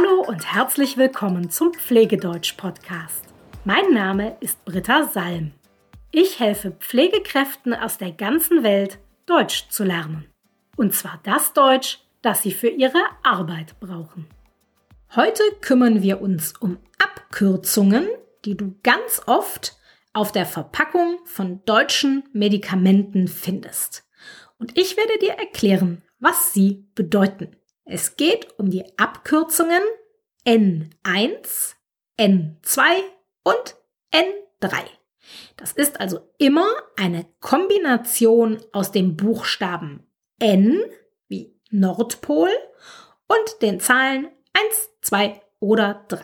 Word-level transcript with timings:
Hallo 0.00 0.22
und 0.22 0.54
herzlich 0.54 0.96
willkommen 0.96 1.50
zum 1.50 1.74
Pflegedeutsch-Podcast. 1.74 3.24
Mein 3.64 3.92
Name 3.92 4.36
ist 4.40 4.64
Britta 4.64 5.04
Salm. 5.04 5.52
Ich 6.10 6.40
helfe 6.40 6.70
Pflegekräften 6.70 7.74
aus 7.74 7.98
der 7.98 8.12
ganzen 8.12 8.62
Welt, 8.62 8.98
Deutsch 9.26 9.68
zu 9.68 9.84
lernen. 9.84 10.26
Und 10.76 10.94
zwar 10.94 11.20
das 11.24 11.52
Deutsch, 11.52 11.98
das 12.22 12.42
sie 12.42 12.52
für 12.52 12.68
ihre 12.68 13.02
Arbeit 13.22 13.78
brauchen. 13.80 14.26
Heute 15.16 15.42
kümmern 15.60 16.02
wir 16.02 16.22
uns 16.22 16.54
um 16.60 16.78
Abkürzungen, 16.98 18.08
die 18.44 18.56
du 18.56 18.76
ganz 18.82 19.20
oft 19.26 19.76
auf 20.14 20.32
der 20.32 20.46
Verpackung 20.46 21.18
von 21.24 21.62
deutschen 21.66 22.24
Medikamenten 22.32 23.28
findest. 23.28 24.08
Und 24.58 24.78
ich 24.78 24.96
werde 24.96 25.18
dir 25.18 25.32
erklären, 25.32 26.02
was 26.20 26.54
sie 26.54 26.86
bedeuten. 26.94 27.56
Es 27.92 28.16
geht 28.16 28.56
um 28.56 28.70
die 28.70 28.84
Abkürzungen 28.98 29.82
N1, 30.46 31.74
N2 32.20 32.82
und 33.42 33.76
N3. 34.12 34.84
Das 35.56 35.72
ist 35.72 35.98
also 35.98 36.20
immer 36.38 36.68
eine 36.96 37.26
Kombination 37.40 38.62
aus 38.70 38.92
dem 38.92 39.16
Buchstaben 39.16 40.06
N 40.38 40.80
wie 41.26 41.58
Nordpol 41.70 42.50
und 43.26 43.60
den 43.60 43.80
Zahlen 43.80 44.28
1, 44.52 44.90
2 45.02 45.40
oder 45.58 46.04
3. 46.06 46.20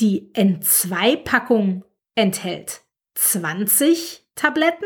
die 0.00 0.30
N2-Packung 0.34 1.84
enthält 2.14 2.82
20 3.14 4.26
Tabletten 4.34 4.84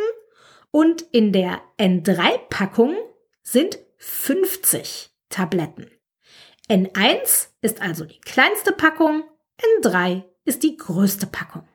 und 0.70 1.03
in 1.10 1.32
der 1.32 1.60
N3-Packung 1.78 2.94
sind 3.43 3.78
50 4.00 5.11
Tabletten. 5.28 5.91
N1 6.69 7.49
ist 7.61 7.83
also 7.83 8.05
die 8.05 8.21
kleinste 8.21 8.72
Packung, 8.72 9.25
N3 9.83 10.25
ist 10.44 10.62
die 10.62 10.77
größte 10.77 11.27
Packung. 11.27 11.69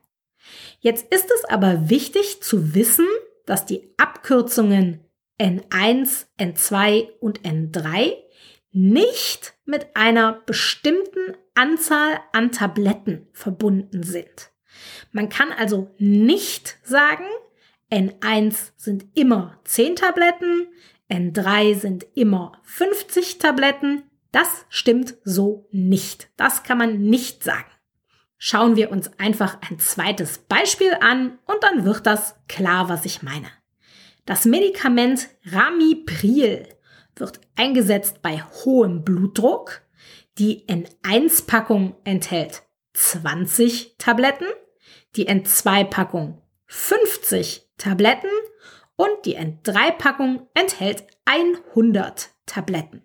Jetzt 0.79 1.13
ist 1.13 1.29
es 1.31 1.45
aber 1.45 1.89
wichtig 1.89 2.41
zu 2.41 2.73
wissen, 2.73 3.07
dass 3.45 3.65
die 3.65 3.93
Abkürzungen 3.97 5.01
N1, 5.39 6.25
N2 6.39 7.09
und 7.19 7.41
N3 7.41 8.15
nicht 8.71 9.53
mit 9.65 9.95
einer 9.95 10.41
bestimmten 10.45 11.37
Anzahl 11.53 12.19
an 12.33 12.51
Tabletten 12.51 13.27
verbunden 13.33 14.03
sind. 14.03 14.51
Man 15.11 15.29
kann 15.29 15.51
also 15.51 15.93
nicht 15.97 16.79
sagen, 16.83 17.25
N1 17.91 18.71
sind 18.75 19.05
immer 19.13 19.59
10 19.65 19.95
Tabletten, 19.95 20.67
N3 21.09 21.75
sind 21.75 22.05
immer 22.15 22.53
50 22.63 23.37
Tabletten. 23.37 24.03
Das 24.31 24.65
stimmt 24.69 25.15
so 25.23 25.67
nicht. 25.71 26.29
Das 26.37 26.63
kann 26.63 26.77
man 26.77 27.01
nicht 27.01 27.43
sagen. 27.43 27.69
Schauen 28.37 28.75
wir 28.75 28.91
uns 28.91 29.11
einfach 29.17 29.57
ein 29.61 29.79
zweites 29.79 30.39
Beispiel 30.39 30.93
an 30.99 31.39
und 31.45 31.63
dann 31.63 31.85
wird 31.85 32.05
das 32.05 32.35
klar, 32.47 32.89
was 32.89 33.05
ich 33.05 33.23
meine. 33.23 33.47
Das 34.25 34.45
Medikament 34.45 35.29
Ramipril 35.45 36.67
wird 37.15 37.39
eingesetzt 37.55 38.21
bei 38.21 38.41
hohem 38.41 39.03
Blutdruck. 39.03 39.83
Die 40.37 40.67
N1-Packung 40.67 41.95
enthält 42.03 42.63
20 42.93 43.95
Tabletten, 43.97 44.47
die 45.15 45.29
N2-Packung 45.29 46.41
50 46.65 47.69
Tabletten 47.77 48.29
und 48.95 49.25
die 49.25 49.37
N3-Packung 49.37 50.47
enthält 50.53 51.05
100 51.25 52.29
Tabletten. 52.45 53.01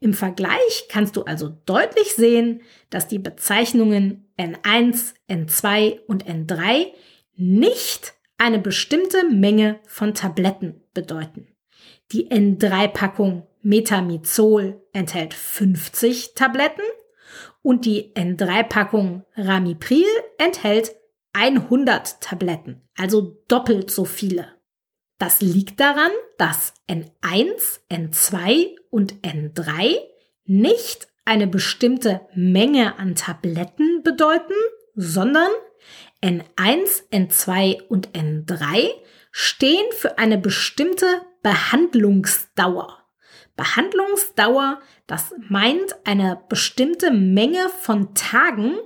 Im 0.00 0.14
Vergleich 0.14 0.86
kannst 0.88 1.16
du 1.16 1.22
also 1.22 1.48
deutlich 1.64 2.14
sehen, 2.14 2.62
dass 2.90 3.08
die 3.08 3.18
Bezeichnungen 3.18 4.28
N1, 4.38 5.14
N2 5.28 6.00
und 6.06 6.26
N3 6.26 6.92
nicht 7.36 8.14
eine 8.38 8.58
bestimmte 8.58 9.24
Menge 9.28 9.80
von 9.86 10.14
Tabletten 10.14 10.82
bedeuten. 10.92 11.48
Die 12.12 12.30
N3-Packung 12.30 13.46
Metamizol 13.62 14.82
enthält 14.92 15.34
50 15.34 16.34
Tabletten 16.34 16.82
und 17.62 17.84
die 17.84 18.12
N3-Packung 18.14 19.24
Ramipril 19.36 20.06
enthält 20.38 20.94
100 21.32 22.20
Tabletten, 22.20 22.82
also 22.96 23.42
doppelt 23.48 23.90
so 23.90 24.04
viele. 24.04 24.55
Das 25.18 25.40
liegt 25.40 25.80
daran, 25.80 26.10
dass 26.36 26.74
N1, 26.88 27.80
N2 27.90 28.76
und 28.90 29.14
N3 29.22 29.96
nicht 30.44 31.08
eine 31.24 31.46
bestimmte 31.46 32.20
Menge 32.34 32.98
an 32.98 33.14
Tabletten 33.14 34.02
bedeuten, 34.02 34.54
sondern 34.94 35.50
N1, 36.22 37.10
N2 37.10 37.82
und 37.88 38.10
N3 38.12 38.90
stehen 39.30 39.86
für 39.92 40.18
eine 40.18 40.38
bestimmte 40.38 41.06
Behandlungsdauer. 41.42 42.98
Behandlungsdauer, 43.56 44.80
das 45.06 45.34
meint 45.48 45.96
eine 46.04 46.40
bestimmte 46.48 47.10
Menge 47.10 47.68
von 47.68 48.14
Tagen, 48.14 48.76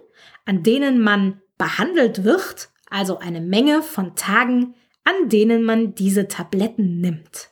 an 0.44 0.62
denen 0.62 1.00
man 1.00 1.40
behandelt 1.58 2.24
wird, 2.24 2.70
also 2.88 3.18
eine 3.18 3.40
Menge 3.40 3.82
von 3.82 4.14
Tagen, 4.14 4.74
an 5.04 5.28
denen 5.28 5.64
man 5.64 5.94
diese 5.94 6.28
Tabletten 6.28 7.00
nimmt. 7.00 7.50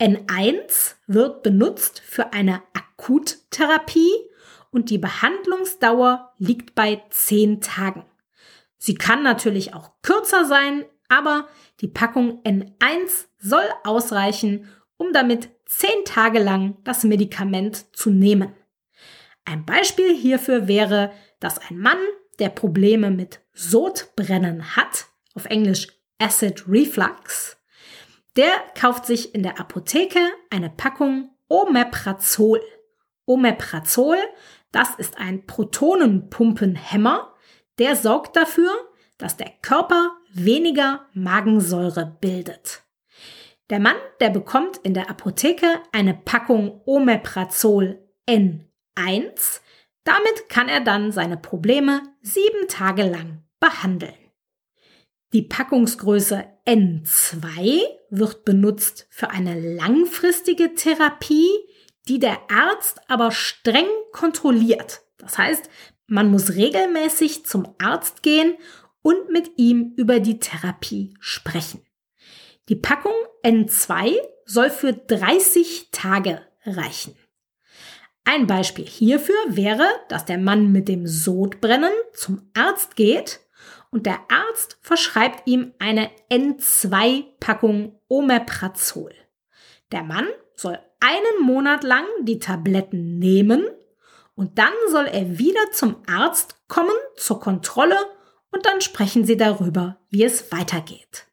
N1 0.00 0.96
wird 1.06 1.42
benutzt 1.42 2.02
für 2.04 2.32
eine 2.32 2.62
Akuttherapie 2.74 4.12
und 4.70 4.90
die 4.90 4.98
Behandlungsdauer 4.98 6.34
liegt 6.38 6.74
bei 6.74 7.02
10 7.10 7.60
Tagen. 7.60 8.04
Sie 8.76 8.94
kann 8.94 9.22
natürlich 9.22 9.72
auch 9.72 9.92
kürzer 10.02 10.44
sein, 10.44 10.84
aber 11.08 11.48
die 11.80 11.88
Packung 11.88 12.42
N1 12.42 13.26
soll 13.38 13.64
ausreichen, 13.84 14.68
um 14.96 15.12
damit 15.12 15.48
10 15.66 16.04
Tage 16.04 16.40
lang 16.40 16.76
das 16.84 17.04
Medikament 17.04 17.96
zu 17.96 18.10
nehmen. 18.10 18.52
Ein 19.44 19.64
Beispiel 19.64 20.14
hierfür 20.14 20.68
wäre, 20.68 21.12
dass 21.40 21.58
ein 21.58 21.78
Mann, 21.78 21.98
der 22.40 22.48
Probleme 22.48 23.10
mit 23.10 23.40
Sodbrennen 23.52 24.76
hat, 24.76 25.06
auf 25.34 25.44
Englisch 25.44 25.88
Acid 26.18 26.64
Reflux, 26.68 27.56
der 28.36 28.50
kauft 28.78 29.06
sich 29.06 29.34
in 29.34 29.42
der 29.42 29.60
Apotheke 29.60 30.20
eine 30.50 30.70
Packung 30.70 31.30
Omeprazol. 31.48 32.60
Omeprazol, 33.26 34.18
Das 34.72 34.96
ist 34.96 35.18
ein 35.18 35.46
Protonenpumpenhemmer, 35.46 37.32
der 37.78 37.94
sorgt 37.94 38.36
dafür, 38.36 38.72
dass 39.18 39.36
der 39.36 39.50
Körper 39.62 40.10
weniger 40.32 41.06
Magensäure 41.12 42.16
bildet. 42.20 42.82
Der 43.70 43.78
Mann, 43.78 43.96
der 44.20 44.30
bekommt 44.30 44.78
in 44.78 44.92
der 44.92 45.08
Apotheke 45.08 45.80
eine 45.92 46.14
Packung 46.14 46.82
Omeprazol 46.84 48.02
N1. 48.28 49.60
Damit 50.02 50.48
kann 50.48 50.68
er 50.68 50.80
dann 50.80 51.12
seine 51.12 51.36
Probleme 51.36 52.02
sieben 52.20 52.68
Tage 52.68 53.04
lang 53.04 53.44
behandeln. 53.60 54.23
Die 55.34 55.42
Packungsgröße 55.42 56.44
N2 56.64 57.82
wird 58.08 58.44
benutzt 58.44 59.08
für 59.10 59.30
eine 59.30 59.58
langfristige 59.58 60.74
Therapie, 60.74 61.48
die 62.06 62.20
der 62.20 62.38
Arzt 62.48 63.00
aber 63.08 63.32
streng 63.32 63.88
kontrolliert. 64.12 65.00
Das 65.18 65.36
heißt, 65.36 65.68
man 66.06 66.30
muss 66.30 66.54
regelmäßig 66.54 67.46
zum 67.46 67.74
Arzt 67.78 68.22
gehen 68.22 68.54
und 69.02 69.28
mit 69.30 69.50
ihm 69.56 69.94
über 69.96 70.20
die 70.20 70.38
Therapie 70.38 71.16
sprechen. 71.18 71.84
Die 72.68 72.76
Packung 72.76 73.14
N2 73.42 74.14
soll 74.44 74.70
für 74.70 74.92
30 74.92 75.88
Tage 75.90 76.42
reichen. 76.64 77.16
Ein 78.22 78.46
Beispiel 78.46 78.86
hierfür 78.86 79.34
wäre, 79.48 79.88
dass 80.08 80.26
der 80.26 80.38
Mann 80.38 80.70
mit 80.70 80.86
dem 80.86 81.08
Sodbrennen 81.08 81.92
zum 82.12 82.48
Arzt 82.54 82.94
geht 82.94 83.40
und 83.94 84.06
der 84.06 84.18
Arzt 84.28 84.76
verschreibt 84.80 85.46
ihm 85.46 85.72
eine 85.78 86.10
N2-Packung 86.28 88.00
Omeprazol. 88.08 89.14
Der 89.92 90.02
Mann 90.02 90.26
soll 90.56 90.80
einen 90.98 91.46
Monat 91.46 91.84
lang 91.84 92.04
die 92.22 92.40
Tabletten 92.40 93.20
nehmen 93.20 93.64
und 94.34 94.58
dann 94.58 94.72
soll 94.90 95.06
er 95.06 95.38
wieder 95.38 95.70
zum 95.70 96.02
Arzt 96.08 96.56
kommen 96.66 96.96
zur 97.14 97.38
Kontrolle 97.38 97.96
und 98.50 98.66
dann 98.66 98.80
sprechen 98.80 99.24
sie 99.24 99.36
darüber, 99.36 100.00
wie 100.10 100.24
es 100.24 100.50
weitergeht. 100.50 101.28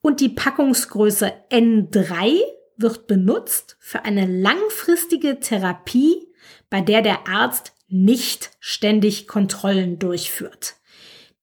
Und 0.00 0.20
die 0.20 0.30
Packungsgröße 0.30 1.34
N3 1.50 2.40
wird 2.78 3.06
benutzt 3.06 3.76
für 3.78 4.06
eine 4.06 4.24
langfristige 4.24 5.38
Therapie, 5.38 6.32
bei 6.70 6.80
der 6.80 7.02
der 7.02 7.28
Arzt 7.28 7.74
nicht 7.88 8.52
ständig 8.58 9.28
Kontrollen 9.28 9.98
durchführt. 9.98 10.76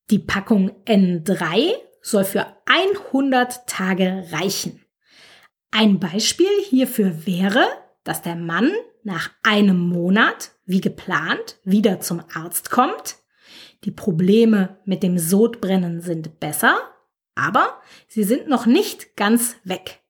Die 0.09 0.19
Packung 0.19 0.71
N3 0.85 1.71
soll 2.01 2.23
für 2.23 2.47
100 2.65 3.67
Tage 3.67 4.25
reichen. 4.31 4.83
Ein 5.69 5.99
Beispiel 5.99 6.49
hierfür 6.67 7.27
wäre, 7.27 7.67
dass 8.03 8.23
der 8.23 8.35
Mann 8.35 8.71
nach 9.03 9.29
einem 9.43 9.77
Monat, 9.77 10.51
wie 10.65 10.81
geplant, 10.81 11.59
wieder 11.63 11.99
zum 11.99 12.23
Arzt 12.33 12.71
kommt. 12.71 13.17
Die 13.83 13.91
Probleme 13.91 14.79
mit 14.83 15.03
dem 15.03 15.19
Sodbrennen 15.19 16.01
sind 16.01 16.39
besser, 16.39 16.79
aber 17.35 17.79
sie 18.07 18.23
sind 18.23 18.47
noch 18.47 18.65
nicht 18.65 19.15
ganz 19.15 19.57
weg. 19.63 20.01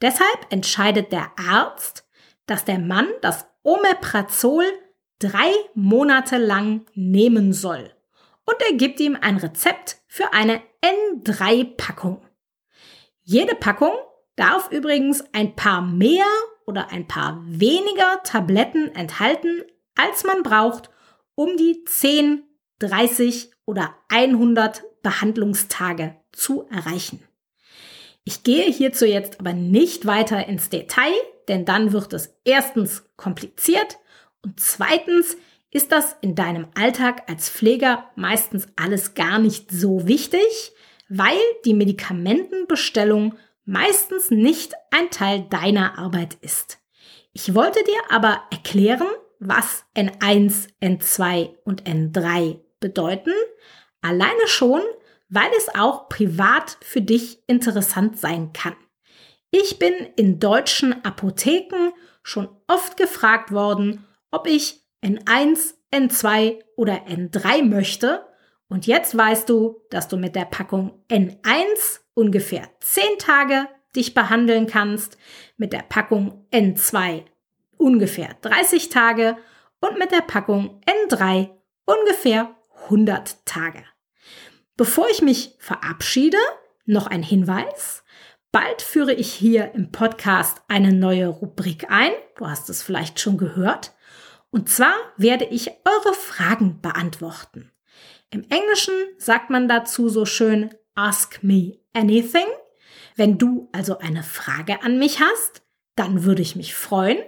Deshalb 0.00 0.46
entscheidet 0.48 1.12
der 1.12 1.32
Arzt, 1.38 2.08
dass 2.46 2.64
der 2.64 2.78
Mann 2.78 3.08
das 3.20 3.46
Omeprazol 3.62 4.64
drei 5.18 5.52
Monate 5.74 6.38
lang 6.38 6.86
nehmen 6.94 7.52
soll. 7.52 7.94
Und 8.44 8.56
er 8.68 8.76
gibt 8.76 9.00
ihm 9.00 9.16
ein 9.20 9.36
Rezept 9.36 9.98
für 10.06 10.32
eine 10.32 10.60
N3-Packung. 10.82 12.20
Jede 13.22 13.54
Packung 13.54 13.94
darf 14.36 14.70
übrigens 14.70 15.24
ein 15.32 15.56
paar 15.56 15.80
mehr 15.80 16.26
oder 16.66 16.90
ein 16.90 17.08
paar 17.08 17.42
weniger 17.46 18.22
Tabletten 18.22 18.94
enthalten, 18.94 19.62
als 19.96 20.24
man 20.24 20.42
braucht, 20.42 20.90
um 21.34 21.56
die 21.56 21.84
10, 21.84 22.42
30 22.80 23.50
oder 23.66 23.94
100 24.08 24.82
Behandlungstage 25.02 26.16
zu 26.32 26.66
erreichen. 26.68 27.22
Ich 28.24 28.42
gehe 28.42 28.64
hierzu 28.64 29.04
jetzt 29.04 29.40
aber 29.40 29.52
nicht 29.52 30.06
weiter 30.06 30.46
ins 30.46 30.70
Detail, 30.70 31.12
denn 31.48 31.64
dann 31.64 31.92
wird 31.92 32.12
es 32.12 32.34
erstens 32.44 33.04
kompliziert 33.16 33.98
und 34.42 34.58
zweitens 34.58 35.36
ist 35.74 35.90
das 35.90 36.16
in 36.20 36.36
deinem 36.36 36.68
Alltag 36.74 37.24
als 37.28 37.50
Pfleger 37.50 38.08
meistens 38.14 38.68
alles 38.76 39.14
gar 39.14 39.40
nicht 39.40 39.72
so 39.72 40.06
wichtig, 40.06 40.72
weil 41.08 41.36
die 41.64 41.74
Medikamentenbestellung 41.74 43.34
meistens 43.64 44.30
nicht 44.30 44.72
ein 44.92 45.10
Teil 45.10 45.46
deiner 45.50 45.98
Arbeit 45.98 46.38
ist. 46.40 46.78
Ich 47.32 47.56
wollte 47.56 47.82
dir 47.82 48.00
aber 48.08 48.44
erklären, 48.52 49.08
was 49.40 49.84
N1, 49.96 50.68
N2 50.80 51.50
und 51.64 51.82
N3 51.82 52.60
bedeuten, 52.78 53.32
alleine 54.00 54.46
schon, 54.46 54.80
weil 55.28 55.50
es 55.58 55.74
auch 55.74 56.08
privat 56.08 56.78
für 56.82 57.02
dich 57.02 57.40
interessant 57.48 58.16
sein 58.16 58.52
kann. 58.52 58.76
Ich 59.50 59.80
bin 59.80 59.94
in 60.14 60.38
deutschen 60.38 61.04
Apotheken 61.04 61.92
schon 62.22 62.48
oft 62.68 62.96
gefragt 62.96 63.50
worden, 63.50 64.06
ob 64.30 64.46
ich 64.46 64.83
N1, 65.04 65.74
N2 65.92 66.60
oder 66.76 67.06
N3 67.06 67.62
möchte. 67.62 68.26
Und 68.68 68.86
jetzt 68.86 69.16
weißt 69.16 69.48
du, 69.48 69.82
dass 69.90 70.08
du 70.08 70.16
mit 70.16 70.34
der 70.34 70.46
Packung 70.46 71.04
N1 71.08 72.00
ungefähr 72.14 72.68
10 72.80 73.18
Tage 73.18 73.68
dich 73.94 74.14
behandeln 74.14 74.66
kannst, 74.66 75.18
mit 75.56 75.72
der 75.72 75.82
Packung 75.88 76.46
N2 76.52 77.24
ungefähr 77.76 78.34
30 78.40 78.88
Tage 78.88 79.36
und 79.80 79.98
mit 79.98 80.10
der 80.10 80.22
Packung 80.22 80.80
N3 81.08 81.50
ungefähr 81.84 82.56
100 82.84 83.44
Tage. 83.44 83.84
Bevor 84.76 85.08
ich 85.10 85.22
mich 85.22 85.54
verabschiede, 85.58 86.38
noch 86.86 87.06
ein 87.06 87.22
Hinweis. 87.22 88.04
Bald 88.50 88.82
führe 88.82 89.12
ich 89.12 89.32
hier 89.32 89.72
im 89.74 89.92
Podcast 89.92 90.62
eine 90.68 90.92
neue 90.92 91.28
Rubrik 91.28 91.90
ein. 91.90 92.12
Du 92.36 92.48
hast 92.48 92.70
es 92.70 92.82
vielleicht 92.82 93.20
schon 93.20 93.36
gehört. 93.36 93.92
Und 94.54 94.68
zwar 94.68 94.94
werde 95.16 95.46
ich 95.46 95.72
eure 95.84 96.14
Fragen 96.14 96.80
beantworten. 96.80 97.72
Im 98.30 98.44
Englischen 98.50 98.94
sagt 99.18 99.50
man 99.50 99.66
dazu 99.66 100.08
so 100.08 100.26
schön 100.26 100.70
Ask 100.94 101.42
me 101.42 101.80
anything. 101.92 102.46
Wenn 103.16 103.36
du 103.36 103.68
also 103.72 103.98
eine 103.98 104.22
Frage 104.22 104.80
an 104.84 105.00
mich 105.00 105.18
hast, 105.18 105.62
dann 105.96 106.22
würde 106.22 106.40
ich 106.40 106.54
mich 106.54 106.72
freuen, 106.72 107.18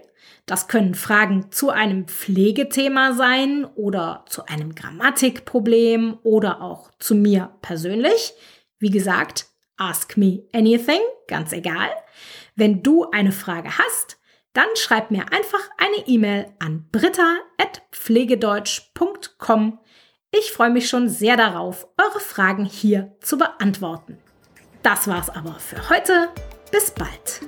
das 0.47 0.69
können 0.69 0.95
Fragen 0.95 1.51
zu 1.51 1.71
einem 1.71 2.07
Pflegethema 2.07 3.15
sein 3.15 3.65
oder 3.65 4.25
zu 4.29 4.47
einem 4.47 4.77
Grammatikproblem 4.77 6.19
oder 6.23 6.61
auch 6.61 6.93
zu 7.01 7.17
mir 7.17 7.57
persönlich. 7.61 8.35
Wie 8.79 8.91
gesagt, 8.91 9.47
ask 9.77 10.17
me 10.17 10.45
anything, 10.53 11.01
ganz 11.27 11.53
egal. 11.53 11.91
Wenn 12.55 12.85
du 12.85 13.11
eine 13.11 13.33
Frage 13.33 13.77
hast, 13.79 14.17
dann 14.57 14.69
schreib 14.75 15.11
mir 15.11 15.33
einfach 15.33 15.61
eine 15.77 16.07
E-Mail 16.07 16.47
an 16.59 16.87
britta.pflegedeutsch.com. 16.91 19.79
Ich 20.31 20.53
freue 20.53 20.71
mich 20.71 20.89
schon 20.89 21.09
sehr 21.09 21.37
darauf, 21.37 21.89
eure 21.99 22.21
Fragen 22.21 22.65
hier 22.65 23.17
zu 23.21 23.37
beantworten. 23.39 24.19
Das 24.83 25.09
war's 25.09 25.31
aber 25.31 25.59
für 25.59 25.91
heute. 25.91 26.29
Bis 26.71 26.91
bald. 26.91 27.41